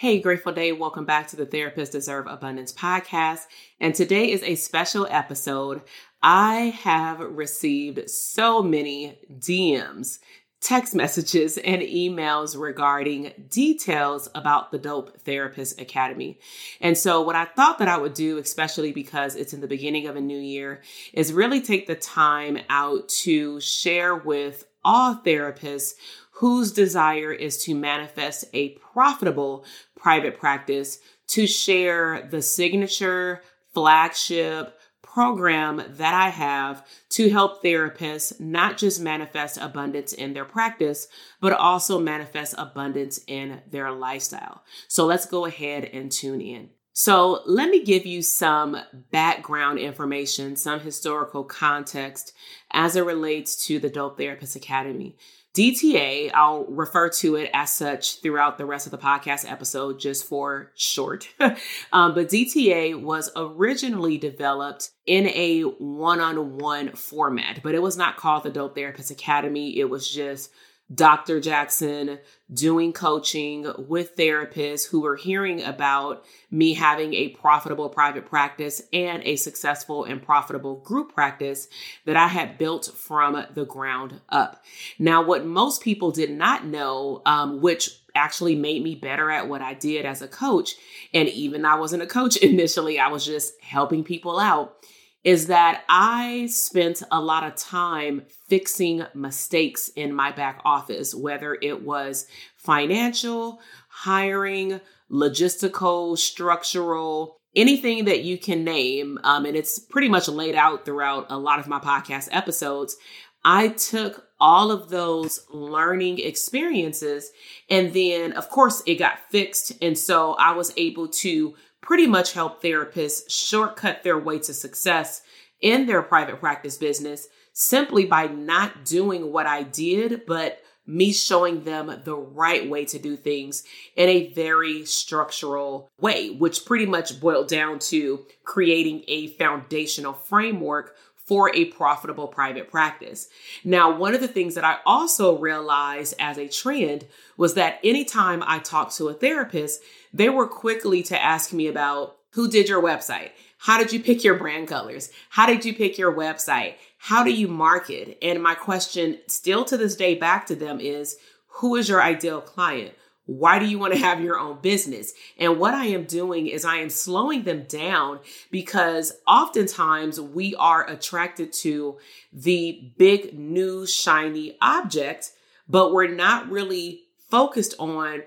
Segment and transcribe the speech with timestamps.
[0.00, 0.72] Hey, Grateful Day.
[0.72, 3.40] Welcome back to the Therapists Deserve Abundance podcast.
[3.78, 5.82] And today is a special episode.
[6.22, 10.18] I have received so many DMs,
[10.62, 16.38] text messages, and emails regarding details about the Dope Therapist Academy.
[16.80, 20.06] And so, what I thought that I would do, especially because it's in the beginning
[20.06, 20.80] of a new year,
[21.12, 25.92] is really take the time out to share with all therapists
[26.40, 29.64] whose desire is to manifest a profitable
[29.96, 33.40] private practice to share the signature
[33.72, 41.08] flagship program that I have to help therapists not just manifest abundance in their practice,
[41.40, 44.64] but also manifest abundance in their lifestyle.
[44.86, 46.68] So let's go ahead and tune in.
[46.92, 48.76] So, let me give you some
[49.12, 52.34] background information, some historical context
[52.72, 55.16] as it relates to the Dope Therapist Academy.
[55.54, 60.24] DTA, I'll refer to it as such throughout the rest of the podcast episode just
[60.24, 61.28] for short.
[61.92, 67.96] um, but DTA was originally developed in a one on one format, but it was
[67.96, 69.76] not called the Dope Therapist Academy.
[69.76, 70.52] It was just
[70.92, 71.40] Dr.
[71.40, 72.18] Jackson
[72.52, 79.22] doing coaching with therapists who were hearing about me having a profitable private practice and
[79.22, 81.68] a successful and profitable group practice
[82.06, 84.64] that I had built from the ground up.
[84.98, 89.62] Now, what most people did not know, um, which actually made me better at what
[89.62, 90.74] I did as a coach,
[91.14, 94.76] and even I wasn't a coach initially, I was just helping people out
[95.22, 101.58] is that I spent a lot of time fixing mistakes in my back office, whether
[101.60, 104.80] it was financial, hiring,
[105.10, 109.18] logistical, structural, anything that you can name.
[109.24, 112.96] Um, and it's pretty much laid out throughout a lot of my podcast episodes.
[113.44, 117.30] I took all of those learning experiences
[117.68, 119.72] and then, of course, it got fixed.
[119.82, 125.22] And so I was able to pretty much help therapists shortcut their way to success
[125.60, 131.62] in their private practice business simply by not doing what I did, but me showing
[131.64, 133.62] them the right way to do things
[133.96, 140.96] in a very structural way, which pretty much boiled down to creating a foundational framework
[141.30, 143.28] for a profitable private practice.
[143.62, 148.42] Now, one of the things that I also realized as a trend was that anytime
[148.44, 149.80] I talked to a therapist,
[150.12, 153.30] they were quickly to ask me about who did your website?
[153.58, 155.12] How did you pick your brand colors?
[155.28, 156.74] How did you pick your website?
[156.98, 158.18] How do you market?
[158.22, 161.16] And my question still to this day back to them is
[161.46, 162.92] who is your ideal client?
[163.30, 165.12] Why do you want to have your own business?
[165.38, 168.18] And what I am doing is I am slowing them down
[168.50, 171.98] because oftentimes we are attracted to
[172.32, 175.30] the big, new, shiny object,
[175.68, 178.22] but we're not really focused on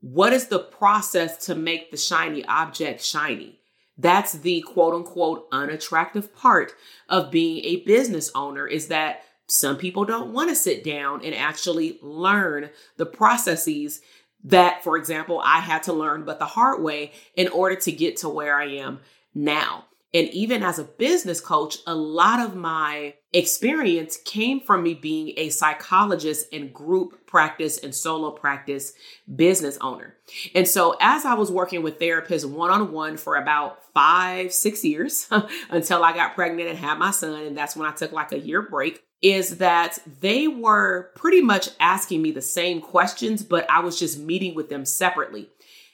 [0.00, 3.58] what is the process to make the shiny object shiny?
[3.98, 6.74] That's the quote unquote unattractive part
[7.08, 11.34] of being a business owner is that some people don't want to sit down and
[11.34, 14.00] actually learn the processes
[14.44, 18.18] that, for example, I had to learn, but the hard way in order to get
[18.18, 19.00] to where I am
[19.34, 19.86] now.
[20.12, 25.34] And even as a business coach, a lot of my experience came from me being
[25.36, 28.92] a psychologist and group practice and solo practice
[29.34, 30.14] business owner.
[30.54, 34.84] And so as I was working with therapists one on one for about five, six
[34.84, 35.28] years
[35.70, 38.38] until I got pregnant and had my son, and that's when I took like a
[38.38, 43.80] year break, is that they were pretty much asking me the same questions, but I
[43.80, 45.48] was just meeting with them separately.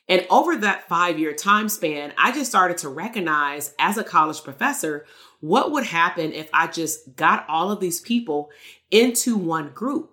[0.08, 4.42] And over that five year time span, I just started to recognize as a college
[4.42, 5.06] professor
[5.38, 8.50] what would happen if I just got all of these people
[8.90, 10.10] into one group.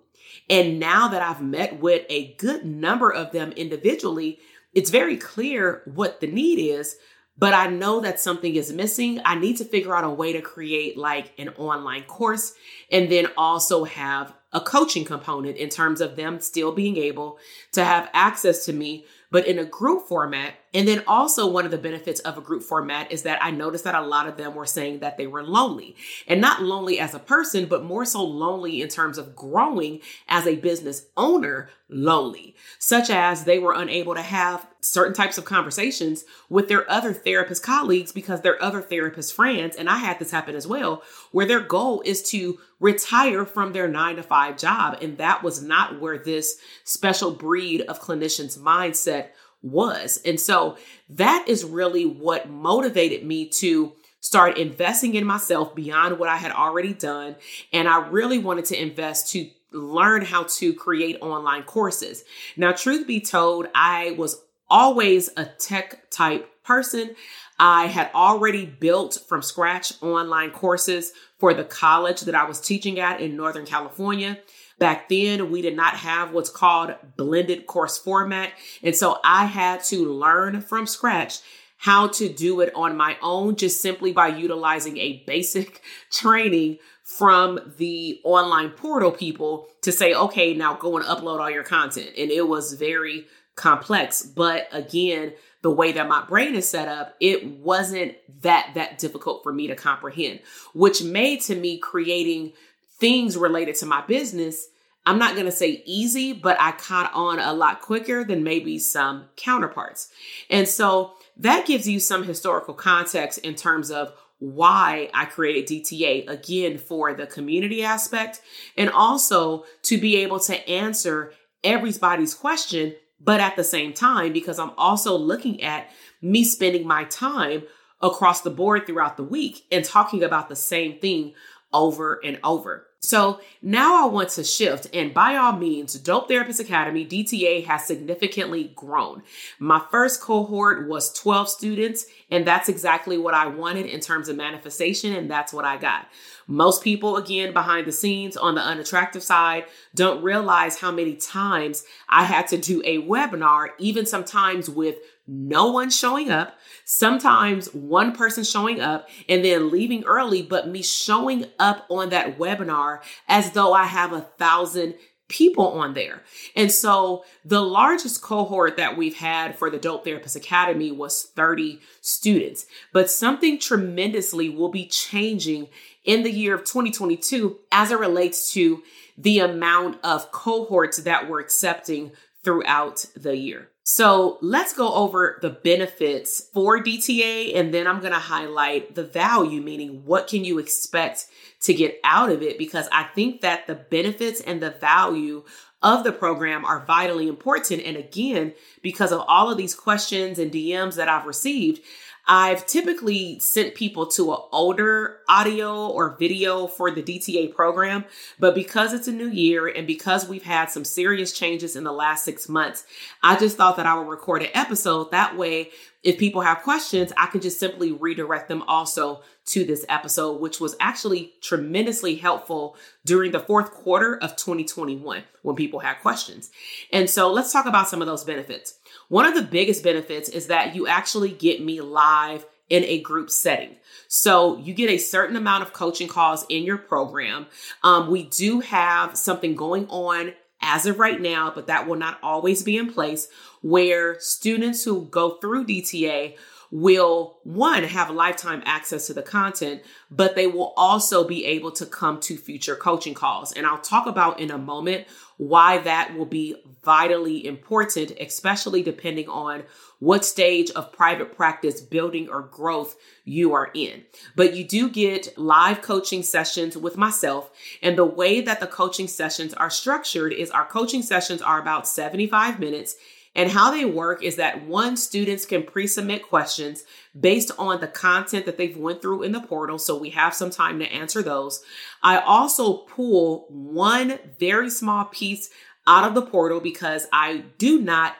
[0.48, 4.38] And now that I've met with a good number of them individually,
[4.74, 6.96] it's very clear what the need is,
[7.38, 9.20] but I know that something is missing.
[9.24, 12.54] I need to figure out a way to create like an online course
[12.90, 17.38] and then also have a coaching component in terms of them still being able
[17.72, 20.54] to have access to me but in a group format.
[20.74, 23.84] And then also one of the benefits of a group format is that I noticed
[23.84, 25.96] that a lot of them were saying that they were lonely
[26.26, 30.46] and not lonely as a person, but more so lonely in terms of growing as
[30.46, 36.24] a business owner lonely, such as they were unable to have certain types of conversations
[36.48, 39.74] with their other therapist colleagues because they're other therapist friends.
[39.76, 41.02] And I had this happen as well,
[41.32, 44.98] where their goal is to retire from their nine to five job.
[45.02, 49.27] And that was not where this special breed of clinicians mindset
[49.62, 50.20] was.
[50.24, 50.76] And so
[51.10, 56.52] that is really what motivated me to start investing in myself beyond what I had
[56.52, 57.36] already done.
[57.72, 62.24] And I really wanted to invest to learn how to create online courses.
[62.56, 64.40] Now, truth be told, I was
[64.70, 67.14] always a tech type person.
[67.58, 73.00] I had already built from scratch online courses for the college that I was teaching
[73.00, 74.38] at in Northern California.
[74.78, 78.52] Back then, we did not have what's called blended course format.
[78.82, 81.40] And so I had to learn from scratch
[81.78, 85.82] how to do it on my own, just simply by utilizing a basic
[86.12, 91.64] training from the online portal people to say, okay, now go and upload all your
[91.64, 92.10] content.
[92.18, 94.22] And it was very complex.
[94.22, 95.32] But again,
[95.62, 99.66] the way that my brain is set up, it wasn't that that difficult for me
[99.66, 100.40] to comprehend,
[100.74, 102.52] which made to me creating
[102.98, 104.68] things related to my business.
[105.06, 108.78] I'm not going to say easy, but I caught on a lot quicker than maybe
[108.78, 110.10] some counterparts.
[110.50, 116.28] And so that gives you some historical context in terms of why I created DTA
[116.28, 118.40] again for the community aspect
[118.76, 121.32] and also to be able to answer
[121.64, 125.90] everybody's question, but at the same time, because I'm also looking at
[126.22, 127.62] me spending my time
[128.00, 131.34] across the board throughout the week and talking about the same thing
[131.72, 132.87] over and over.
[133.00, 137.86] So now I want to shift, and by all means, Dope Therapist Academy, DTA, has
[137.86, 139.22] significantly grown.
[139.60, 144.36] My first cohort was 12 students, and that's exactly what I wanted in terms of
[144.36, 146.08] manifestation, and that's what I got.
[146.50, 151.84] Most people, again, behind the scenes on the unattractive side, don't realize how many times
[152.08, 154.96] I had to do a webinar, even sometimes with
[155.26, 156.56] no one showing up,
[156.86, 162.38] sometimes one person showing up and then leaving early, but me showing up on that
[162.38, 164.94] webinar as though I have a thousand
[165.28, 166.22] people on there.
[166.56, 171.80] And so the largest cohort that we've had for the Dope Therapist Academy was 30
[172.00, 172.66] students.
[172.92, 175.68] But something tremendously will be changing
[176.04, 178.82] in the year of 2022 as it relates to
[179.16, 183.68] the amount of cohorts that we're accepting throughout the year.
[183.90, 189.02] So let's go over the benefits for DTA and then I'm going to highlight the
[189.02, 191.24] value, meaning what can you expect
[191.62, 192.58] to get out of it?
[192.58, 195.42] Because I think that the benefits and the value
[195.82, 197.80] of the program are vitally important.
[197.82, 198.52] And again,
[198.82, 201.80] because of all of these questions and DMs that I've received,
[202.28, 208.04] I've typically sent people to an older audio or video for the DTA program,
[208.38, 211.92] but because it's a new year and because we've had some serious changes in the
[211.92, 212.84] last six months,
[213.22, 215.10] I just thought that I would record an episode.
[215.10, 215.70] That way,
[216.02, 220.60] if people have questions, I can just simply redirect them also to this episode, which
[220.60, 226.50] was actually tremendously helpful during the fourth quarter of 2021 when people had questions.
[226.92, 228.77] And so let's talk about some of those benefits.
[229.08, 233.30] One of the biggest benefits is that you actually get me live in a group
[233.30, 233.76] setting.
[234.08, 237.46] So you get a certain amount of coaching calls in your program.
[237.82, 242.18] Um, we do have something going on as of right now, but that will not
[242.22, 243.28] always be in place
[243.62, 246.36] where students who go through DTA
[246.70, 251.86] will one have lifetime access to the content, but they will also be able to
[251.86, 253.52] come to future coaching calls.
[253.52, 255.06] And I'll talk about in a moment
[255.38, 259.62] why that will be vitally important, especially depending on
[260.00, 264.04] what stage of private practice building or growth you are in.
[264.36, 267.50] But you do get live coaching sessions with myself.
[267.82, 271.88] And the way that the coaching sessions are structured is our coaching sessions are about
[271.88, 272.96] 75 minutes
[273.38, 276.82] and how they work is that one, students can pre-submit questions
[277.18, 279.78] based on the content that they've went through in the portal.
[279.78, 281.62] So we have some time to answer those.
[282.02, 285.50] I also pull one very small piece
[285.86, 288.16] out of the portal because I do not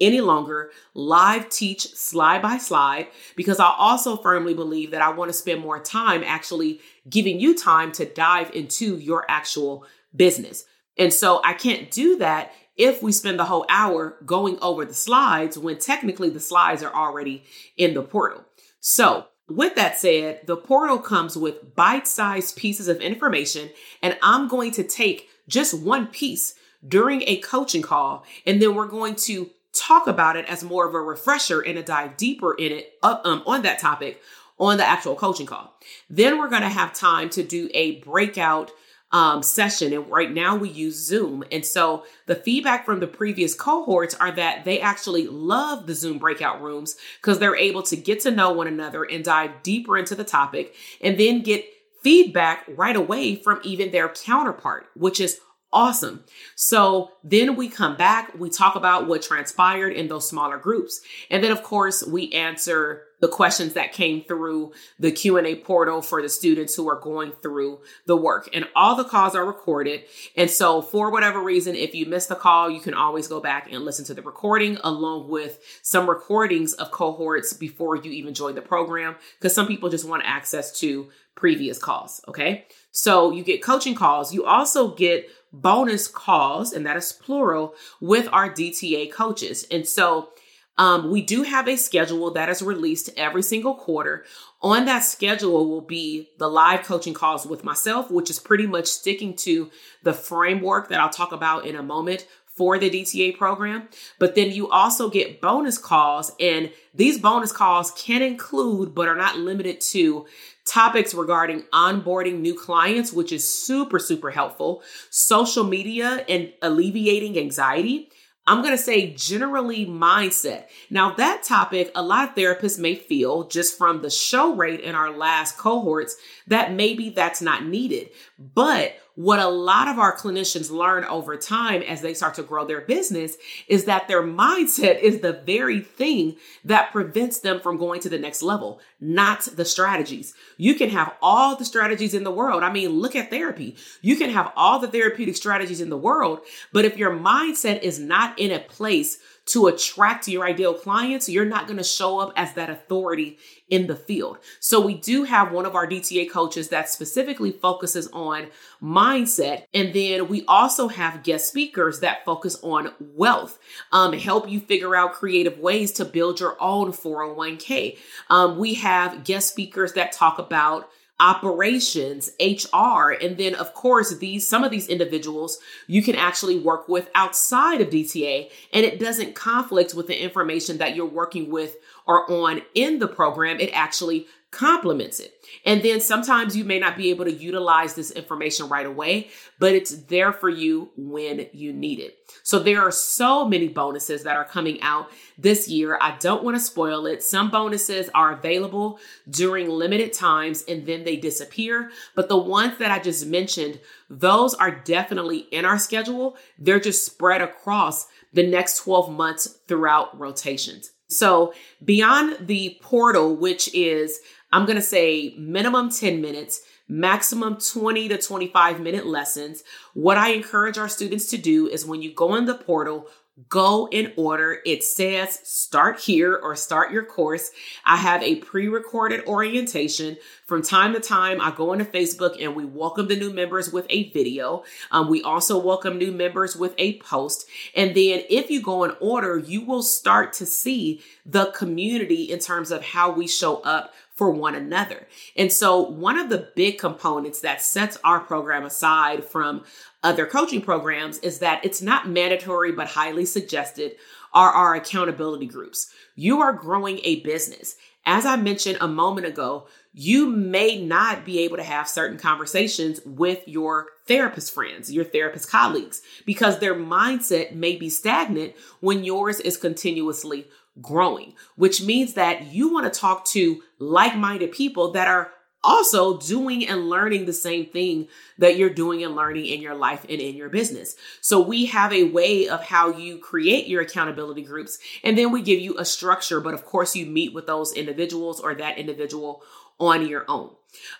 [0.00, 5.28] any longer live teach slide by slide because I also firmly believe that I want
[5.28, 9.84] to spend more time actually giving you time to dive into your actual
[10.16, 10.64] business.
[10.96, 14.94] And so I can't do that if we spend the whole hour going over the
[14.94, 17.44] slides when technically the slides are already
[17.76, 18.44] in the portal.
[18.80, 23.70] So, with that said, the portal comes with bite sized pieces of information,
[24.02, 26.54] and I'm going to take just one piece
[26.86, 30.94] during a coaching call, and then we're going to talk about it as more of
[30.94, 34.20] a refresher and a dive deeper in it um, on that topic
[34.58, 35.74] on the actual coaching call.
[36.08, 38.70] Then we're going to have time to do a breakout
[39.12, 39.92] um, session.
[39.92, 41.44] And right now we use Zoom.
[41.52, 46.18] And so the feedback from the previous cohorts are that they actually love the Zoom
[46.18, 50.14] breakout rooms because they're able to get to know one another and dive deeper into
[50.14, 51.64] the topic and then get
[52.02, 55.38] feedback right away from even their counterpart, which is
[55.72, 56.24] awesome.
[56.54, 61.00] So then we come back, we talk about what transpired in those smaller groups.
[61.30, 66.20] And then of course we answer the questions that came through the Q&A portal for
[66.20, 68.50] the students who are going through the work.
[68.52, 70.02] And all the calls are recorded.
[70.36, 73.70] And so for whatever reason, if you missed the call, you can always go back
[73.70, 78.56] and listen to the recording along with some recordings of cohorts before you even join
[78.56, 82.66] the program because some people just want access to previous calls, okay?
[82.90, 84.34] So you get coaching calls.
[84.34, 89.64] You also get bonus calls, and that is plural, with our DTA coaches.
[89.70, 90.30] And so
[90.78, 94.24] um, we do have a schedule that is released every single quarter.
[94.62, 98.86] On that schedule will be the live coaching calls with myself, which is pretty much
[98.86, 99.70] sticking to
[100.02, 103.88] the framework that I'll talk about in a moment for the DTA program.
[104.18, 109.16] But then you also get bonus calls, and these bonus calls can include, but are
[109.16, 110.26] not limited to,
[110.64, 118.10] topics regarding onboarding new clients, which is super, super helpful, social media and alleviating anxiety.
[118.46, 120.64] I'm going to say generally mindset.
[120.90, 124.96] Now, that topic, a lot of therapists may feel just from the show rate in
[124.96, 128.10] our last cohorts that maybe that's not needed.
[128.38, 132.64] But what a lot of our clinicians learn over time as they start to grow
[132.64, 133.36] their business
[133.68, 138.18] is that their mindset is the very thing that prevents them from going to the
[138.18, 140.32] next level, not the strategies.
[140.56, 142.62] You can have all the strategies in the world.
[142.62, 143.76] I mean, look at therapy.
[144.00, 146.40] You can have all the therapeutic strategies in the world,
[146.72, 151.44] but if your mindset is not in a place to attract your ideal clients, you're
[151.44, 154.38] not going to show up as that authority in the field.
[154.60, 158.48] So we do have one of our DTA coaches that specifically focuses on
[158.82, 159.64] mindset.
[159.74, 163.58] And then we also have guest speakers that focus on wealth,
[163.90, 167.98] um, help you figure out creative ways to build your own 401k.
[168.30, 170.88] Um, we have guest speakers that talk about
[171.20, 176.88] operations, HR, and then of course these some of these individuals you can actually work
[176.88, 181.76] with outside of DTA and it doesn't conflict with the information that you're working with
[182.06, 183.60] or on in the program.
[183.60, 185.32] It actually complements it.
[185.64, 189.72] And then sometimes you may not be able to utilize this information right away, but
[189.74, 192.18] it's there for you when you need it.
[192.42, 195.98] So there are so many bonuses that are coming out this year.
[196.00, 197.22] I don't want to spoil it.
[197.22, 201.90] Some bonuses are available during limited times and then they disappear.
[202.14, 203.80] But the ones that I just mentioned,
[204.10, 206.36] those are definitely in our schedule.
[206.58, 210.92] They're just spread across the next 12 months throughout rotations.
[211.12, 211.54] So
[211.84, 214.20] beyond the portal, which is
[214.52, 219.62] I'm going to say minimum 10 minutes, maximum 20 to 25 minute lessons.
[219.94, 223.08] What I encourage our students to do is when you go in the portal,
[223.48, 224.58] go in order.
[224.66, 227.50] It says start here or start your course.
[227.84, 230.16] I have a pre recorded orientation.
[230.46, 233.86] From time to time, I go into Facebook and we welcome the new members with
[233.88, 234.64] a video.
[234.90, 237.48] Um, we also welcome new members with a post.
[237.74, 242.38] And then if you go in order, you will start to see the community in
[242.38, 245.08] terms of how we show up for one another.
[245.36, 249.64] And so, one of the big components that sets our program aside from
[250.02, 253.96] other coaching programs is that it's not mandatory but highly suggested
[254.34, 255.92] are our accountability groups.
[256.14, 257.76] You are growing a business.
[258.04, 263.00] As I mentioned a moment ago, you may not be able to have certain conversations
[263.04, 269.38] with your therapist friends, your therapist colleagues, because their mindset may be stagnant when yours
[269.38, 270.48] is continuously
[270.80, 275.30] growing, which means that you want to talk to like minded people that are
[275.64, 280.04] also doing and learning the same thing that you're doing and learning in your life
[280.08, 280.96] and in your business.
[281.20, 285.42] So we have a way of how you create your accountability groups and then we
[285.42, 289.42] give you a structure, but of course you meet with those individuals or that individual
[289.78, 290.50] on your own.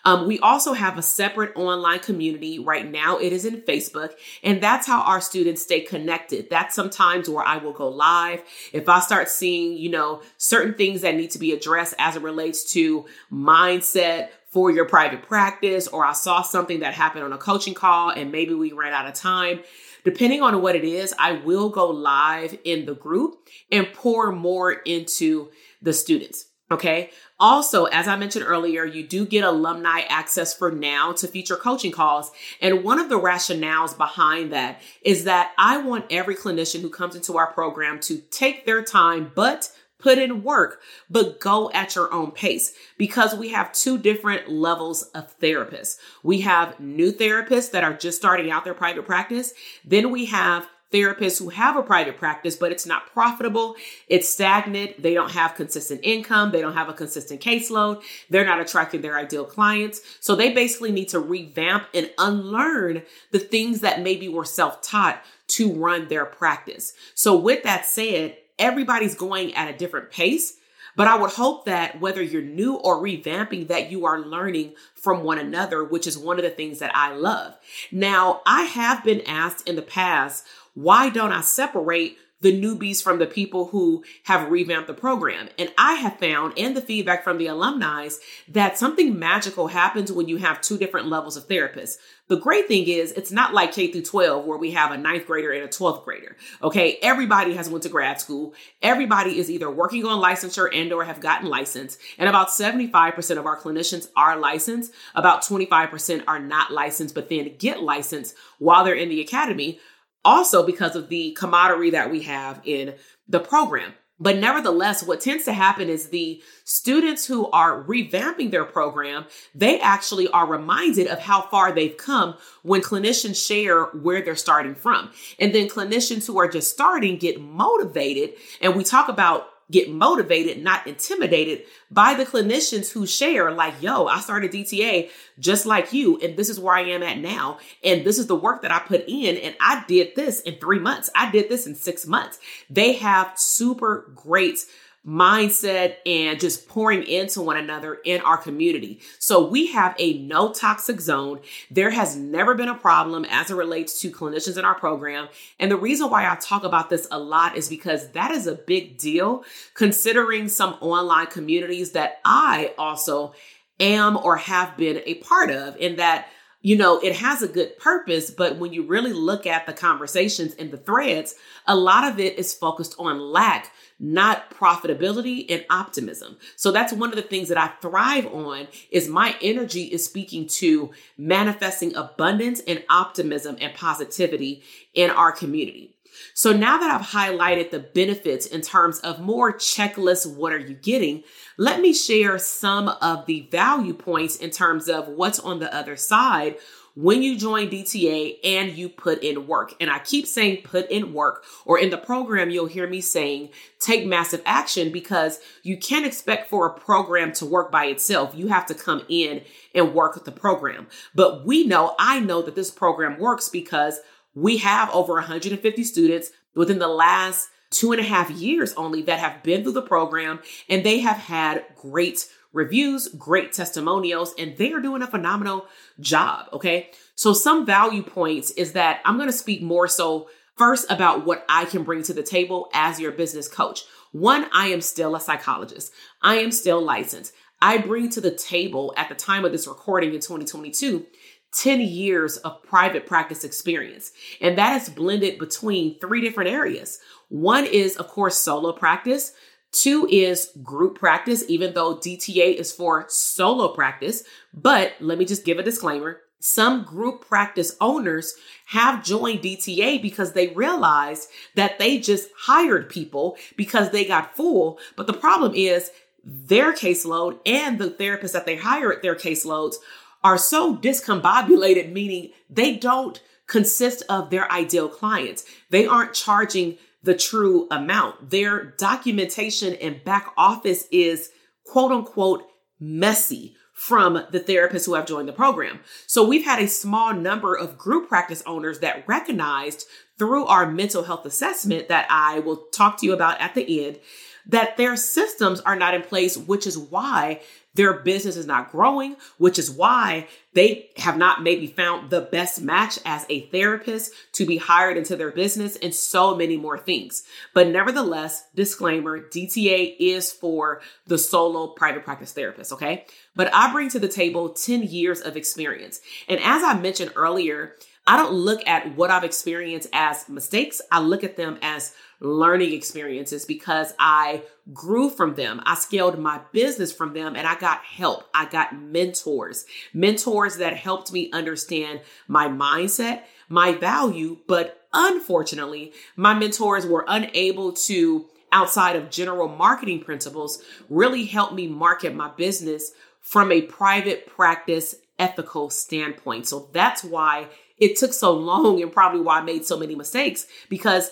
[0.05, 3.17] Um, we also have a separate online community right now.
[3.17, 4.13] It is in Facebook,
[4.43, 6.49] and that's how our students stay connected.
[6.49, 8.41] That's sometimes where I will go live.
[8.71, 12.21] If I start seeing, you know, certain things that need to be addressed as it
[12.21, 17.39] relates to mindset, for your private practice, or I saw something that happened on a
[17.39, 19.61] coaching call and maybe we ran out of time.
[20.03, 24.71] Depending on what it is, I will go live in the group and pour more
[24.71, 25.49] into
[25.81, 26.45] the students.
[26.71, 27.11] Okay.
[27.39, 31.91] Also, as I mentioned earlier, you do get alumni access for now to future coaching
[31.91, 32.31] calls.
[32.61, 37.15] And one of the rationales behind that is that I want every clinician who comes
[37.15, 42.13] into our program to take their time, but put in work, but go at your
[42.13, 45.97] own pace because we have two different levels of therapists.
[46.23, 49.53] We have new therapists that are just starting out their private practice.
[49.85, 53.75] Then we have therapists who have a private practice, but it's not profitable,
[54.07, 58.59] it's stagnant, they don't have consistent income, they don't have a consistent caseload, they're not
[58.59, 60.01] attracting their ideal clients.
[60.19, 65.23] So they basically need to revamp and unlearn the things that maybe were self taught
[65.47, 66.93] to run their practice.
[67.15, 70.57] So, with that said, everybody's going at a different pace.
[70.95, 75.23] But I would hope that whether you're new or revamping, that you are learning from
[75.23, 77.55] one another, which is one of the things that I love.
[77.91, 83.19] Now, I have been asked in the past, why don't I separate the newbies from
[83.19, 85.47] the people who have revamped the program.
[85.57, 88.09] And I have found in the feedback from the alumni
[88.49, 91.95] that something magical happens when you have two different levels of therapists.
[92.27, 95.25] The great thing is it's not like K through 12 where we have a ninth
[95.25, 96.35] grader and a 12th grader.
[96.61, 96.97] Okay.
[97.01, 98.53] Everybody has went to grad school.
[98.81, 101.97] Everybody is either working on licensure and or have gotten licensed.
[102.17, 104.91] And about 75% of our clinicians are licensed.
[105.15, 109.79] About 25% are not licensed, but then get licensed while they're in the academy
[110.25, 112.95] also because of the camaraderie that we have in
[113.27, 113.93] the program.
[114.19, 119.79] But nevertheless, what tends to happen is the students who are revamping their program, they
[119.81, 125.11] actually are reminded of how far they've come when clinicians share where they're starting from.
[125.39, 128.35] And then clinicians who are just starting get motivated.
[128.61, 134.05] And we talk about get motivated, not intimidated by the clinicians who share, like, yo,
[134.05, 137.57] I started DTA just like you, and this is where I am at now.
[137.83, 140.79] And this is the work that I put in, and I did this in three
[140.79, 141.09] months.
[141.15, 142.39] I did this in six months.
[142.69, 144.59] They have super great
[145.05, 149.01] mindset and just pouring into one another in our community.
[149.19, 151.41] So we have a no toxic zone.
[151.69, 155.27] There has never been a problem as it relates to clinicians in our program.
[155.59, 158.55] And the reason why I talk about this a lot is because that is a
[158.55, 159.43] big deal
[159.73, 163.33] considering some online communities that I also
[163.81, 166.27] am or have been a part of in that
[166.65, 170.53] you know, it has a good purpose, but when you really look at the conversations
[170.53, 171.35] and the threads,
[171.67, 176.37] a lot of it is focused on lack not profitability and optimism.
[176.55, 180.47] So that's one of the things that I thrive on is my energy is speaking
[180.47, 184.63] to manifesting abundance and optimism and positivity
[184.93, 185.93] in our community.
[186.33, 190.75] So now that I've highlighted the benefits in terms of more checklist, what are you
[190.75, 191.23] getting?
[191.57, 195.95] Let me share some of the value points in terms of what's on the other
[195.95, 196.57] side
[196.95, 199.73] when you join DTA and you put in work.
[199.79, 203.49] And I keep saying put in work, or in the program, you'll hear me saying
[203.79, 208.33] take massive action because you can't expect for a program to work by itself.
[208.35, 209.41] You have to come in
[209.73, 210.87] and work with the program.
[211.15, 213.99] But we know, I know that this program works because
[214.35, 219.19] we have over 150 students within the last two and a half years only that
[219.19, 224.71] have been through the program and they have had great reviews, great testimonials, and they
[224.71, 225.65] are doing a phenomenal
[225.99, 226.47] job.
[226.53, 226.91] Okay.
[227.15, 231.45] So some value points is that I'm going to speak more so first about what
[231.49, 233.81] I can bring to the table as your business coach.
[234.11, 235.91] One, I am still a psychologist.
[236.21, 237.33] I am still licensed.
[237.61, 241.05] I bring to the table at the time of this recording in 2022
[241.53, 244.11] 10 years of private practice experience.
[244.41, 246.99] And that is blended between three different areas.
[247.29, 249.33] One is, of course, solo practice.
[249.73, 254.23] Two is group practice, even though DTA is for solo practice.
[254.53, 256.21] But let me just give a disclaimer.
[256.39, 258.35] Some group practice owners
[258.67, 264.77] have joined DTA because they realized that they just hired people because they got full.
[264.95, 265.89] But the problem is
[266.23, 269.75] their caseload and the therapists that they hire at their caseloads
[270.23, 275.45] are so discombobulated, meaning they don't consist of their ideal clients.
[275.69, 278.29] They aren't charging the true amount.
[278.29, 281.29] Their documentation and back office is
[281.65, 282.43] quote unquote
[282.79, 285.79] messy from the therapists who have joined the program.
[286.07, 289.87] So we've had a small number of group practice owners that recognized
[290.17, 293.99] through our mental health assessment that I will talk to you about at the end
[294.45, 297.41] that their systems are not in place, which is why
[297.75, 302.61] their business is not growing, which is why they have not maybe found the best
[302.61, 307.23] match as a therapist to be hired into their business and so many more things.
[307.53, 313.05] But nevertheless, disclaimer, DTA is for the solo private practice therapist, okay?
[313.35, 316.01] But I bring to the table 10 years of experience.
[316.27, 320.81] And as I mentioned earlier, I don't look at what I've experienced as mistakes.
[320.91, 325.61] I look at them as learning experiences because I grew from them.
[325.65, 328.23] I scaled my business from them and I got help.
[328.33, 334.37] I got mentors, mentors that helped me understand my mindset, my value.
[334.47, 341.67] But unfortunately, my mentors were unable to, outside of general marketing principles, really help me
[341.67, 346.47] market my business from a private practice ethical standpoint.
[346.47, 350.47] So that's why it took so long and probably why I made so many mistakes
[350.69, 351.11] because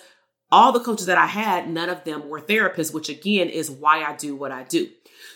[0.51, 4.03] all the coaches that I had, none of them were therapists, which again is why
[4.03, 4.89] I do what I do.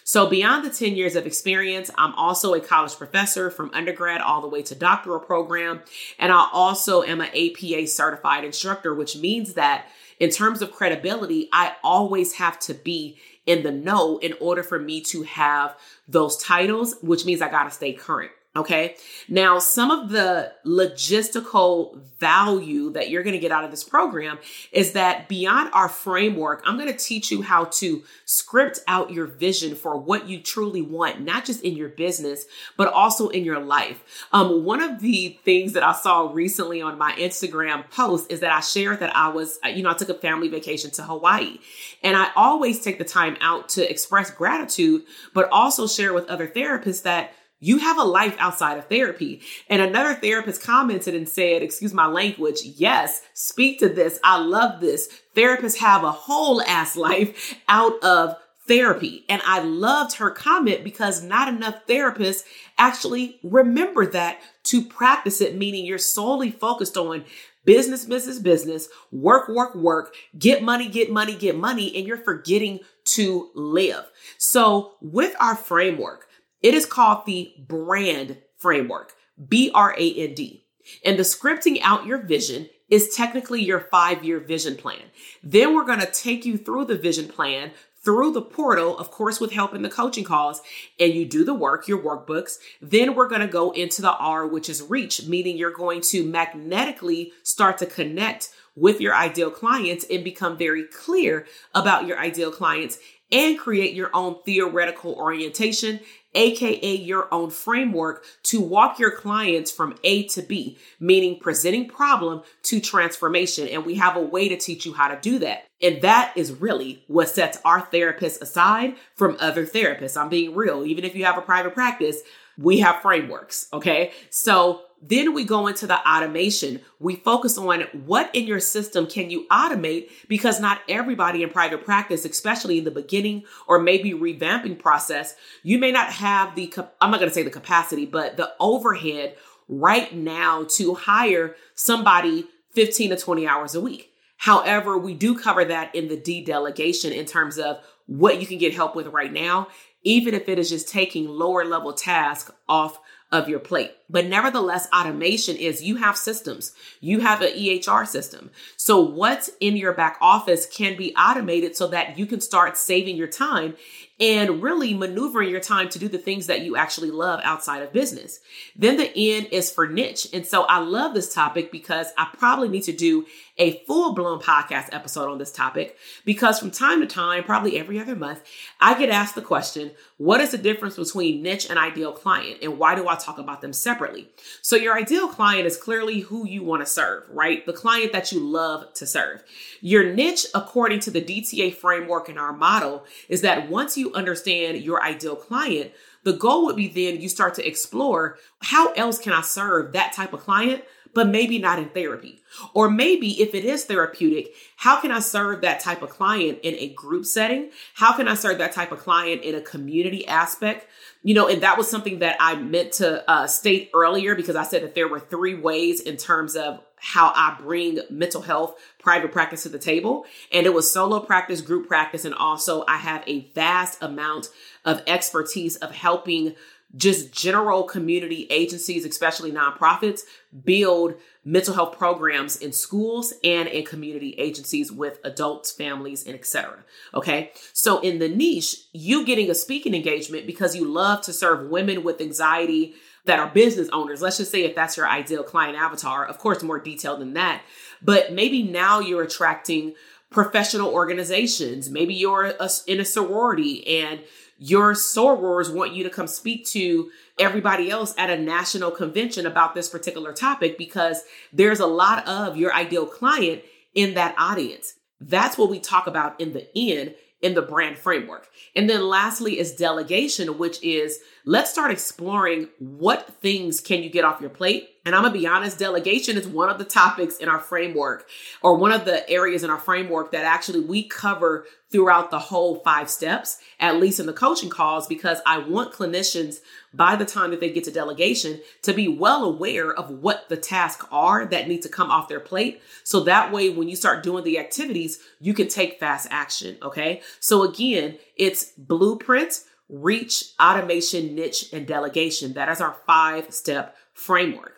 [0.04, 4.42] So, beyond the 10 years of experience, I'm also a college professor from undergrad all
[4.42, 5.82] the way to doctoral program.
[6.20, 9.88] And I also am an APA certified instructor, which means that
[10.20, 14.80] in terms of credibility, I always have to be in the know in order for
[14.80, 15.76] me to have
[16.08, 18.32] those titles, which means I got to stay current.
[18.58, 18.96] Okay.
[19.28, 24.40] Now, some of the logistical value that you're going to get out of this program
[24.72, 29.26] is that beyond our framework, I'm going to teach you how to script out your
[29.26, 32.46] vision for what you truly want, not just in your business,
[32.78, 34.26] but also in your life.
[34.32, 38.54] Um, one of the things that I saw recently on my Instagram post is that
[38.54, 41.60] I shared that I was, you know, I took a family vacation to Hawaii
[42.02, 46.48] and I always take the time out to express gratitude, but also share with other
[46.48, 47.34] therapists that
[47.66, 49.42] you have a life outside of therapy.
[49.70, 54.20] And another therapist commented and said, excuse my language, yes, speak to this.
[54.24, 55.10] I love this.
[55.36, 58.36] Therapists have a whole ass life out of
[58.68, 59.26] therapy.
[59.30, 62.44] And I loved her comment because not enough therapists
[62.78, 67.26] actually remember that to practice it, meaning you're solely focused on
[67.64, 72.80] business, business, business, work, work, work, get money, get money, get money, and you're forgetting
[73.06, 74.06] to live.
[74.38, 76.28] So with our framework,
[76.62, 79.14] it is called the brand framework,
[79.48, 80.66] B R A N D.
[81.04, 85.02] And the scripting out your vision is technically your five year vision plan.
[85.44, 87.72] Then we're going to take you through the vision plan
[88.06, 90.62] through the portal, of course, with help in the coaching calls,
[91.00, 92.58] and you do the work, your workbooks.
[92.80, 96.24] Then we're going to go into the R, which is reach, meaning you're going to
[96.24, 102.52] magnetically start to connect with your ideal clients and become very clear about your ideal
[102.52, 103.00] clients
[103.32, 106.00] and create your own theoretical orientation
[106.36, 112.44] aka your own framework to walk your clients from A to B, meaning presenting problem
[112.64, 113.68] to transformation.
[113.68, 115.66] And we have a way to teach you how to do that.
[115.82, 120.20] And that is really what sets our therapists aside from other therapists.
[120.20, 120.86] I'm being real.
[120.86, 122.22] Even if you have a private practice,
[122.58, 123.68] we have frameworks.
[123.74, 124.12] Okay.
[124.30, 126.82] So then we go into the automation.
[127.00, 131.86] We focus on what in your system can you automate because not everybody in private
[131.86, 137.12] practice, especially in the beginning or maybe revamping process, you may not have the, I'm
[137.12, 139.36] not going to say the capacity, but the overhead
[139.68, 144.12] right now to hire somebody 15 to 20 hours a week.
[144.38, 148.58] However, we do cover that in the D delegation in terms of what you can
[148.58, 149.68] get help with right now,
[150.04, 153.00] even if it is just taking lower level tasks off
[153.32, 153.92] of your plate.
[154.10, 158.52] But nevertheless, automation is you have systems, you have an EHR system.
[158.78, 163.18] So, what's in your back office can be automated so that you can start saving
[163.18, 163.76] your time
[164.20, 167.92] and really maneuvering your time to do the things that you actually love outside of
[167.92, 168.40] business.
[168.76, 170.28] Then the N is for niche.
[170.32, 173.26] And so I love this topic because I probably need to do
[173.58, 178.00] a full blown podcast episode on this topic because from time to time, probably every
[178.00, 178.44] other month,
[178.80, 182.60] I get asked the question, what is the difference between niche and ideal client?
[182.62, 184.30] And why do I talk about them separately?
[184.62, 187.66] So your ideal client is clearly who you want to serve, right?
[187.66, 189.44] The client that you love to serve.
[189.82, 194.82] Your niche, according to the DTA framework in our model, is that once you understand
[194.82, 195.92] your ideal client,
[196.24, 200.12] the goal would be then you start to explore how else can I serve that
[200.12, 200.84] type of client
[201.16, 202.42] but maybe not in therapy.
[202.74, 206.76] Or maybe if it is therapeutic, how can I serve that type of client in
[206.76, 207.72] a group setting?
[207.96, 210.88] How can I serve that type of client in a community aspect?
[211.24, 214.64] You know, and that was something that I meant to uh, state earlier because I
[214.64, 219.32] said that there were three ways in terms of how I bring mental health private
[219.32, 220.26] practice to the table.
[220.52, 224.50] And it was solo practice, group practice, and also I have a vast amount
[224.84, 226.56] of expertise of helping
[226.96, 230.22] just general community agencies, especially nonprofits,
[230.64, 236.84] build mental health programs in schools and in community agencies with adults, families, and etc.
[237.14, 237.52] Okay.
[237.74, 242.04] So in the niche, you getting a speaking engagement because you love to serve women
[242.04, 242.96] with anxiety
[243.26, 244.22] that are business owners.
[244.22, 247.64] Let's just say if that's your ideal client avatar, of course, more detailed than that.
[248.02, 249.96] But maybe now you're attracting
[250.30, 251.90] professional organizations.
[251.90, 252.54] Maybe you're
[252.88, 254.22] in a sorority and
[254.58, 259.76] your sorors want you to come speak to everybody else at a national convention about
[259.76, 263.64] this particular topic because there's a lot of your ideal client
[263.94, 264.96] in that audience.
[265.20, 268.50] That's what we talk about in the end in the brand framework.
[268.76, 274.26] And then lastly is delegation, which is let's start exploring what things can you get
[274.26, 274.90] off your plate.
[275.06, 278.28] And I'm gonna be honest, delegation is one of the topics in our framework
[278.64, 281.66] or one of the areas in our framework that actually we cover
[281.96, 286.58] throughout the whole five steps, at least in the coaching calls, because I want clinicians
[286.94, 290.58] by the time that they get to delegation to be well aware of what the
[290.58, 292.82] tasks are that need to come off their plate.
[293.06, 296.78] So that way, when you start doing the activities, you can take fast action.
[296.84, 297.22] Okay.
[297.40, 302.56] So again, it's blueprint, reach, automation, niche, and delegation.
[302.56, 304.74] That is our five step framework.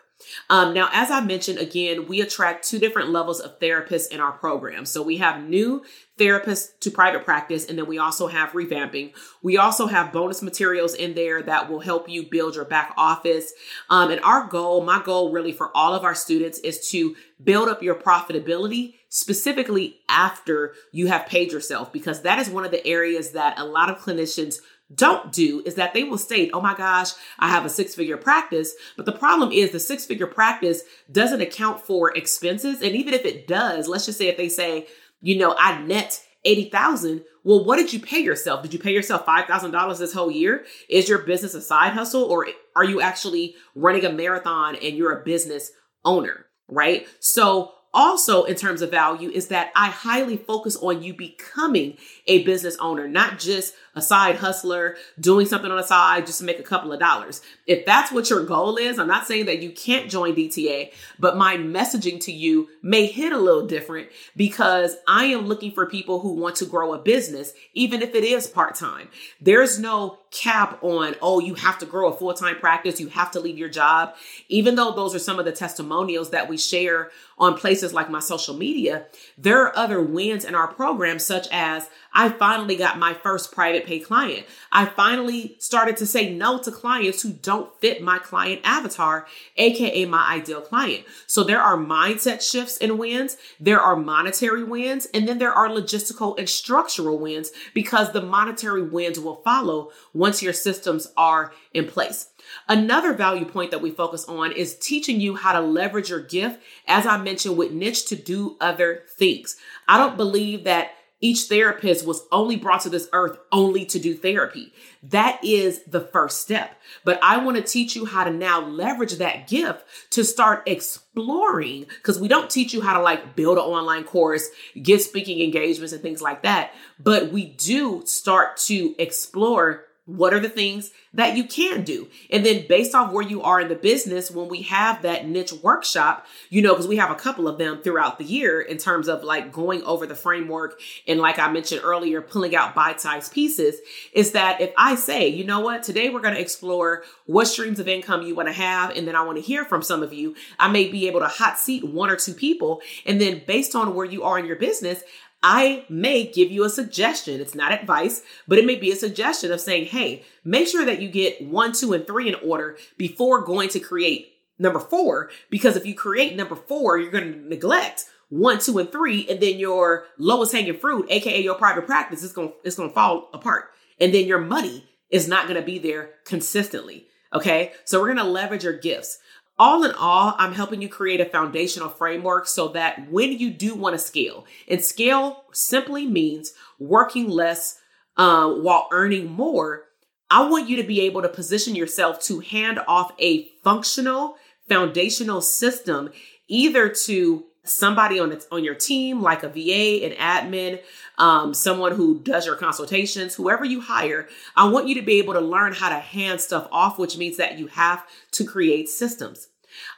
[0.50, 4.32] Um, now, as I mentioned, again, we attract two different levels of therapists in our
[4.32, 4.86] program.
[4.86, 5.84] So we have new
[6.18, 9.14] therapists to private practice, and then we also have revamping.
[9.44, 13.54] We also have bonus materials in there that will help you build your back office.
[13.90, 17.70] Um, and our goal, my goal really for all of our students is to build
[17.70, 22.86] up your profitability specifically after you have paid yourself, because that is one of the
[22.86, 24.58] areas that a lot of clinicians
[24.94, 28.18] don't do is that they will state, oh my gosh, I have a six figure
[28.18, 28.74] practice.
[28.96, 32.82] But the problem is the six figure practice doesn't account for expenses.
[32.82, 34.88] And even if it does, let's just say if they say,
[35.22, 37.24] you know, I net 80,000.
[37.44, 38.62] Well, what did you pay yourself?
[38.62, 40.66] Did you pay yourself $5,000 this whole year?
[40.90, 45.20] Is your business a side hustle or are you actually running a marathon and you're
[45.20, 45.72] a business
[46.06, 46.46] owner?
[46.70, 47.08] Right.
[47.20, 51.98] So also in terms of value is that I highly focus on you becoming
[52.28, 56.46] a business owner, not just a side hustler, doing something on the side just to
[56.46, 57.42] make a couple of dollars.
[57.66, 61.38] If that's what your goal is, I'm not saying that you can't join DTA, but
[61.38, 66.20] my messaging to you may hit a little different because I am looking for people
[66.20, 69.10] who want to grow a business, even if it is part time.
[69.42, 73.32] There's no cap on, oh, you have to grow a full time practice, you have
[73.32, 74.16] to leave your job.
[74.50, 78.20] Even though those are some of the testimonials that we share on places like my
[78.20, 79.06] social media,
[79.38, 83.86] there are other wins in our program, such as I finally got my first private
[83.86, 84.46] pay client.
[84.72, 90.06] I finally started to say no to clients who don't fit my client avatar, AKA
[90.06, 91.06] my ideal client.
[91.28, 95.70] So there are mindset shifts and wins, there are monetary wins, and then there are
[95.70, 101.86] logistical and structural wins because the monetary wins will follow once your systems are in
[101.86, 102.30] place.
[102.68, 106.62] Another value point that we focus on is teaching you how to leverage your gift,
[106.88, 109.58] as I mentioned with niche, to do other things.
[109.88, 114.14] I don't believe that each therapist was only brought to this earth only to do
[114.14, 114.72] therapy.
[115.02, 116.80] That is the first step.
[117.04, 121.86] But I want to teach you how to now leverage that gift to start exploring
[121.88, 124.48] because we don't teach you how to like build an online course,
[124.80, 126.72] get speaking engagements and things like that.
[127.00, 132.08] But we do start to explore what are the things that you can do?
[132.32, 135.52] And then based off where you are in the business, when we have that niche
[135.62, 139.10] workshop, you know, because we have a couple of them throughout the year in terms
[139.10, 143.76] of like going over the framework and like I mentioned earlier, pulling out bite-sized pieces,
[144.14, 147.80] is that if I say, you know what, today we're going to explore what streams
[147.80, 150.14] of income you want to have, and then I want to hear from some of
[150.14, 152.82] you, I may be able to hot seat one or two people.
[153.06, 155.04] And then based on where you are in your business,
[155.44, 157.40] I may give you a suggestion.
[157.40, 161.02] It's not advice, but it may be a suggestion of saying, hey, make sure that
[161.02, 165.30] you get one, two, and three in order before going to create number four.
[165.50, 169.40] Because if you create number four, you're going to neglect one, two, and three, and
[169.40, 173.30] then your lowest hanging fruit, aka your private practice, is going it's going to fall
[173.34, 173.70] apart,
[174.00, 177.08] and then your money is not going to be there consistently.
[177.34, 179.20] Okay, so we're going to leverage your gifts
[179.60, 183.76] all in all, I'm helping you create a foundational framework so that when you do
[183.76, 187.80] want to scale, and scale simply means working less
[188.18, 189.86] uh, while earning more,
[190.30, 194.36] I want you to be able to position yourself to hand off a functional
[194.68, 196.12] foundational system
[196.48, 200.82] either to somebody on on your team like a va an admin
[201.18, 205.34] um, someone who does your consultations whoever you hire i want you to be able
[205.34, 209.48] to learn how to hand stuff off which means that you have to create systems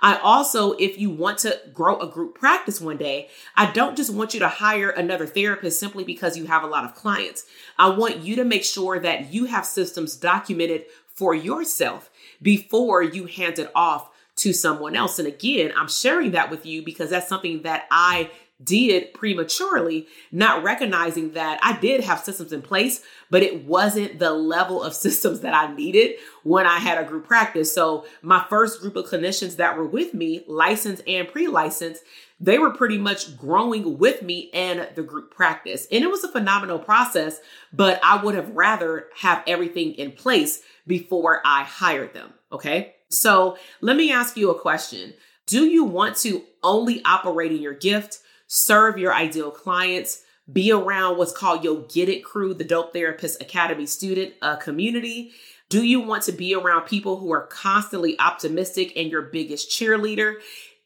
[0.01, 4.13] I also, if you want to grow a group practice one day, I don't just
[4.13, 7.45] want you to hire another therapist simply because you have a lot of clients.
[7.77, 12.09] I want you to make sure that you have systems documented for yourself
[12.41, 15.19] before you hand it off to someone else.
[15.19, 18.29] And again, I'm sharing that with you because that's something that I
[18.61, 24.31] did prematurely, not recognizing that I did have systems in place, but it wasn't the
[24.31, 27.73] level of systems that I needed when I had a group practice.
[27.73, 32.03] So my first group of clinicians that were with me, licensed and pre-licensed,
[32.41, 35.87] they were pretty much growing with me and the group practice.
[35.91, 37.39] And it was a phenomenal process,
[37.73, 42.33] but I would have rather have everything in place before I hired them.
[42.51, 42.95] Okay.
[43.09, 45.13] So let me ask you a question.
[45.45, 51.17] Do you want to only operate in your gift, serve your ideal clients, be around
[51.17, 55.31] what's called your Get It crew, the Dope Therapist Academy student uh, community?
[55.69, 60.35] Do you want to be around people who are constantly optimistic and your biggest cheerleader?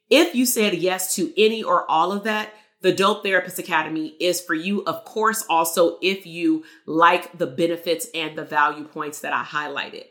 [0.09, 4.41] If you said yes to any or all of that, the Dope Therapist Academy is
[4.41, 4.83] for you.
[4.83, 10.03] Of course, also if you like the benefits and the value points that I highlighted.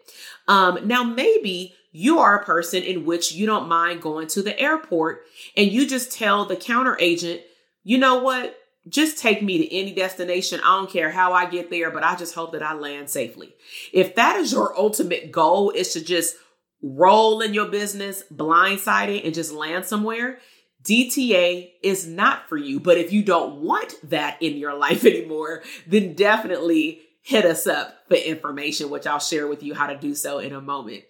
[0.48, 4.58] Um, now, maybe you are a person in which you don't mind going to the
[4.58, 5.24] airport
[5.56, 7.42] and you just tell the counter agent,
[7.84, 8.58] you know what?
[8.88, 10.60] Just take me to any destination.
[10.64, 13.54] I don't care how I get there, but I just hope that I land safely.
[13.92, 16.34] If that is your ultimate goal, is to just
[16.82, 20.38] roll in your business blindsided and just land somewhere,
[20.82, 22.80] DTA is not for you.
[22.80, 27.94] But if you don't want that in your life anymore, then definitely hit us up
[28.08, 31.04] for information, which I'll share with you how to do so in a moment.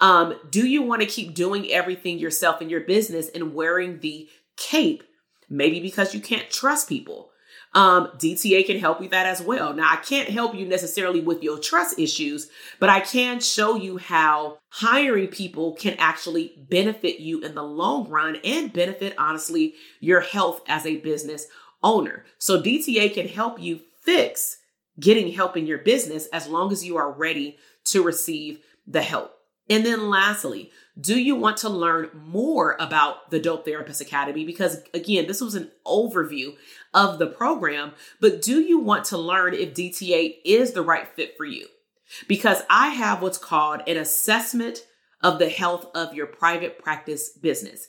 [0.00, 4.28] Um, do you want to keep doing everything yourself in your business and wearing the
[4.56, 5.02] cape?
[5.48, 7.30] Maybe because you can't trust people.
[7.74, 9.74] Um, DTA can help you that as well.
[9.74, 12.48] Now, I can't help you necessarily with your trust issues,
[12.80, 18.08] but I can show you how hiring people can actually benefit you in the long
[18.08, 21.46] run and benefit, honestly, your health as a business
[21.82, 22.24] owner.
[22.38, 24.58] So, DTA can help you fix
[24.98, 29.37] getting help in your business as long as you are ready to receive the help.
[29.70, 34.44] And then lastly, do you want to learn more about the Dope Therapist Academy?
[34.44, 36.56] Because again, this was an overview
[36.92, 41.36] of the program, but do you want to learn if DTA is the right fit
[41.36, 41.66] for you?
[42.26, 44.84] Because I have what's called an assessment
[45.20, 47.88] of the health of your private practice business.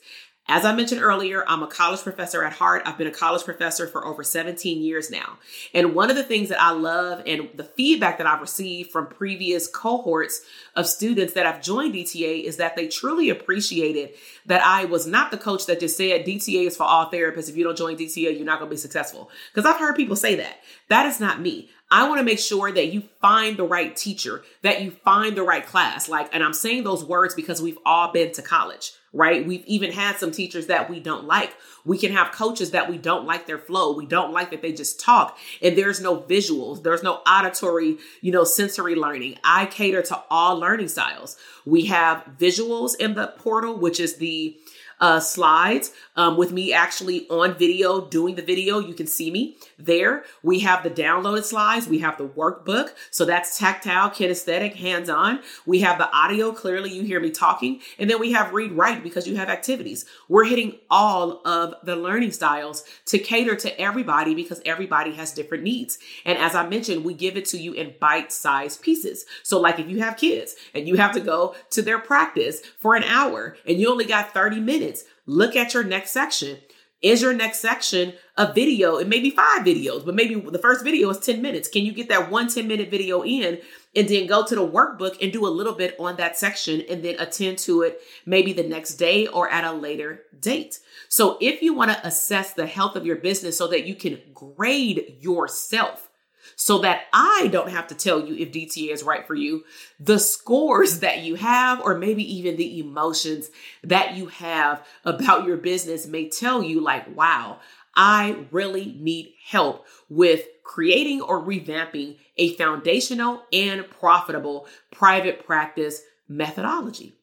[0.52, 2.82] As I mentioned earlier, I'm a college professor at heart.
[2.84, 5.38] I've been a college professor for over 17 years now.
[5.76, 9.06] And one of the things that I love and the feedback that I've received from
[9.06, 10.42] previous cohorts
[10.76, 14.16] of students that have joined DTA is that they truly appreciated
[14.48, 17.50] that I was not the coach that just said DTA is for all therapists.
[17.50, 19.30] If you don't join DTA, you're not going to be successful.
[19.54, 20.62] Because I've heard people say that.
[20.88, 21.70] That is not me.
[21.92, 25.44] I want to make sure that you find the right teacher, that you find the
[25.44, 26.08] right class.
[26.08, 29.46] Like, and I'm saying those words because we've all been to college, right?
[29.46, 31.52] We've even had some teachers that we don't like.
[31.86, 33.96] We can have coaches that we don't like their flow.
[33.96, 36.84] We don't like that they just talk and there's no visuals.
[36.84, 39.40] There's no auditory, you know, sensory learning.
[39.44, 41.38] I cater to all learning styles.
[41.66, 44.56] We have visuals in the portal, which is the
[45.02, 48.80] uh, slides um, with me actually on video doing the video.
[48.80, 50.24] You can see me there.
[50.44, 51.88] We have the downloaded slides.
[51.88, 52.90] We have the workbook.
[53.12, 55.40] So that's tactile, kinesthetic, hands on.
[55.66, 56.52] We have the audio.
[56.52, 57.80] Clearly, you hear me talking.
[57.98, 60.06] And then we have read write because you have activities.
[60.28, 65.64] We're hitting all of the learning styles to cater to everybody because everybody has different
[65.64, 65.98] needs.
[66.26, 69.26] And as I mentioned, we give it to you in bite sized pieces.
[69.44, 72.96] So, like if you have kids and you have to go to their practice for
[72.96, 74.89] an hour and you only got 30 minutes,
[75.26, 76.58] look at your next section.
[77.02, 78.98] Is your next section a video?
[78.98, 81.70] It may be five videos, but maybe the first video is 10 minutes.
[81.70, 83.60] Can you get that one 10 minute video in
[83.96, 87.02] and then go to the workbook and do a little bit on that section and
[87.02, 90.80] then attend to it maybe the next day or at a later date?
[91.08, 94.20] So if you want to assess the health of your business so that you can
[94.34, 96.09] grade yourself,
[96.56, 99.64] so that I don't have to tell you if DTA is right for you.
[100.00, 103.50] The scores that you have, or maybe even the emotions
[103.84, 107.60] that you have about your business may tell you, like, wow,
[107.96, 117.16] I really need help with creating or revamping a foundational and profitable private practice methodology.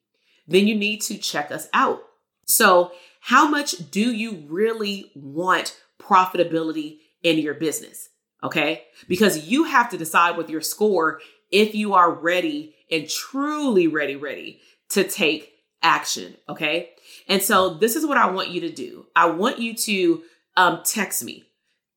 [0.49, 2.03] Then you need to check us out.
[2.45, 8.11] So, how much do you really want profitability in your business?
[8.47, 8.85] Okay.
[9.09, 14.17] Because you have to decide with your score if you are ready and truly ready,
[14.17, 16.37] ready to take action.
[16.49, 16.91] Okay.
[17.29, 19.07] And so this is what I want you to do.
[19.17, 20.23] I want you to
[20.57, 21.45] um, text me.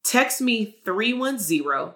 [0.03, 1.93] Text me 310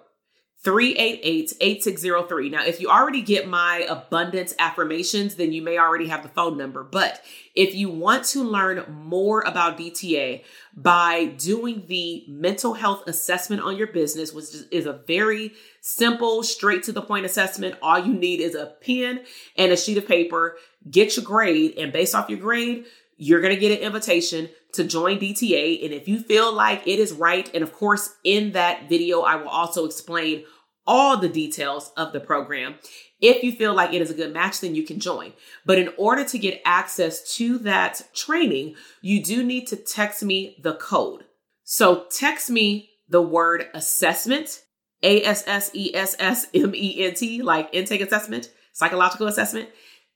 [0.64, 2.50] 388-8603.
[2.50, 6.56] Now, if you already get my abundance affirmations, then you may already have the phone
[6.56, 6.82] number.
[6.82, 7.22] But
[7.54, 10.42] if you want to learn more about DTA
[10.74, 16.82] by doing the mental health assessment on your business, which is a very simple, straight
[16.84, 19.22] to the point assessment, all you need is a pen
[19.58, 20.56] and a sheet of paper.
[20.90, 24.84] Get your grade, and based off your grade, you're going to get an invitation to
[24.84, 25.84] join DTA.
[25.84, 29.36] And if you feel like it is right, and of course, in that video, I
[29.36, 30.44] will also explain
[30.86, 32.76] all the details of the program.
[33.20, 35.32] If you feel like it is a good match, then you can join.
[35.64, 40.56] But in order to get access to that training, you do need to text me
[40.62, 41.24] the code.
[41.62, 44.60] So text me the word assessment,
[45.02, 49.70] A S S E S S M E N T, like intake assessment, psychological assessment.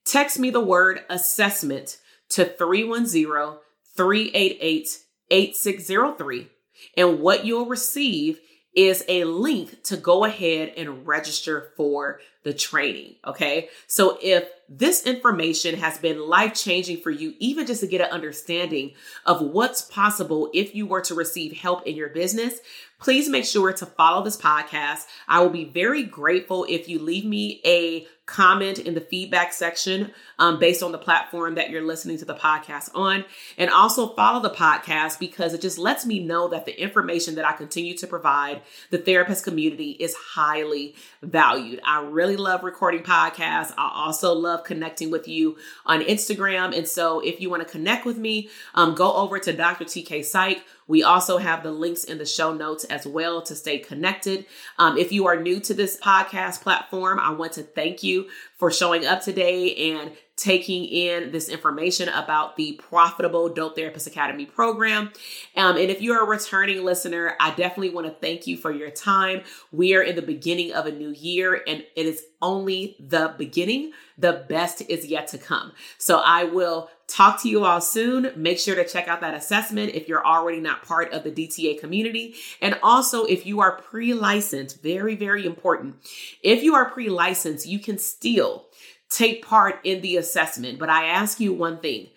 [0.04, 1.98] Text me the word assessment
[2.30, 3.58] to 310
[3.98, 4.88] 388
[5.30, 6.48] 8603.
[6.96, 8.38] And what you'll receive
[8.74, 13.16] is a link to go ahead and register for the training.
[13.26, 13.68] Okay.
[13.88, 18.12] So if this information has been life changing for you, even just to get an
[18.12, 18.92] understanding
[19.26, 22.60] of what's possible if you were to receive help in your business,
[23.00, 25.06] please make sure to follow this podcast.
[25.28, 30.12] I will be very grateful if you leave me a comment in the feedback section
[30.38, 33.24] um, based on the platform that you're listening to the podcast on.
[33.56, 37.46] And also follow the podcast because it just lets me know that the information that
[37.46, 41.80] I continue to provide the therapist community is highly valued.
[41.84, 43.72] I really love recording podcasts.
[43.78, 46.76] I also love connecting with you on Instagram.
[46.76, 49.86] And so if you want to connect with me, um, go over to Dr.
[49.86, 50.62] TK Psych.
[50.88, 54.46] We also have the links in the show notes as well to stay connected.
[54.78, 58.70] Um, if you are new to this podcast platform, I want to thank you for
[58.70, 65.10] showing up today and taking in this information about the profitable Dope Therapist Academy program.
[65.56, 68.90] Um, and if you're a returning listener, I definitely want to thank you for your
[68.90, 69.42] time.
[69.72, 73.92] We are in the beginning of a new year and it is only the beginning.
[74.16, 75.72] The best is yet to come.
[75.98, 78.30] So I will talk to you all soon.
[78.36, 81.80] Make sure to check out that assessment if you're already not part of the DTA
[81.80, 82.34] community.
[82.60, 85.96] And also, if you are pre licensed, very, very important.
[86.42, 88.66] If you are pre licensed, you can still
[89.10, 90.78] take part in the assessment.
[90.78, 92.08] But I ask you one thing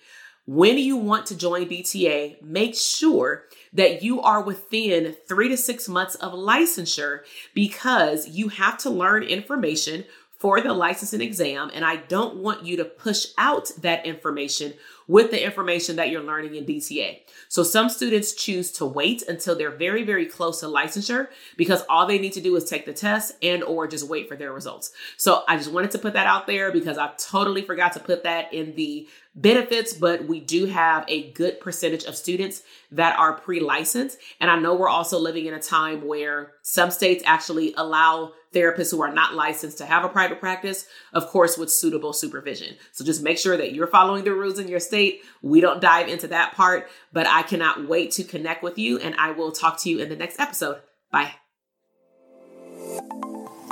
[0.45, 5.87] when you want to join DTA, make sure that you are within three to six
[5.87, 7.19] months of licensure
[7.53, 10.03] because you have to learn information
[10.41, 11.69] for the licensing exam.
[11.71, 14.73] And I don't want you to push out that information
[15.07, 17.19] with the information that you're learning in DTA.
[17.47, 21.27] So some students choose to wait until they're very, very close to licensure
[21.57, 24.35] because all they need to do is take the test and or just wait for
[24.35, 24.91] their results.
[25.15, 28.23] So I just wanted to put that out there because I totally forgot to put
[28.23, 33.33] that in the benefits, but we do have a good percentage of students that are
[33.33, 34.17] pre-licensed.
[34.39, 38.91] And I know we're also living in a time where some states actually allow therapists
[38.91, 42.75] who are not licensed to have a private practice, of course, with suitable supervision.
[42.91, 45.21] So just make sure that you're following the rules in your state.
[45.41, 49.15] We don't dive into that part, but I cannot wait to connect with you and
[49.15, 50.81] I will talk to you in the next episode.
[51.11, 51.33] Bye.